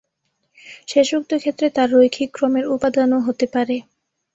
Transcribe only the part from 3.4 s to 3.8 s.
পারে।